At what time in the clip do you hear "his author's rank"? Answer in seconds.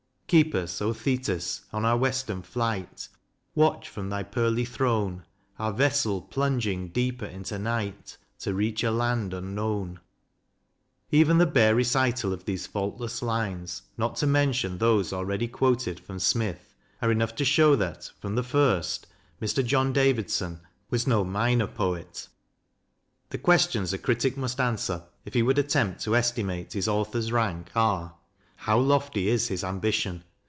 26.71-27.69